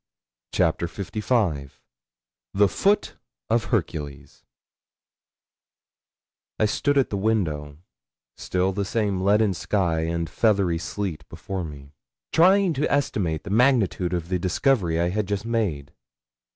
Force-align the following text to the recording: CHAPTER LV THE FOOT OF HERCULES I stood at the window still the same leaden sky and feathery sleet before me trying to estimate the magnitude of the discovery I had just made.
CHAPTER 0.51 0.87
LV 0.87 1.73
THE 2.55 2.67
FOOT 2.67 3.17
OF 3.51 3.65
HERCULES 3.65 4.43
I 6.57 6.65
stood 6.65 6.97
at 6.97 7.11
the 7.11 7.17
window 7.17 7.77
still 8.35 8.71
the 8.73 8.83
same 8.83 9.21
leaden 9.21 9.53
sky 9.53 9.99
and 10.05 10.27
feathery 10.27 10.79
sleet 10.79 11.29
before 11.29 11.63
me 11.63 11.93
trying 12.31 12.73
to 12.73 12.91
estimate 12.91 13.43
the 13.43 13.51
magnitude 13.51 14.13
of 14.13 14.29
the 14.29 14.39
discovery 14.39 14.99
I 14.99 15.09
had 15.09 15.27
just 15.27 15.45
made. 15.45 15.93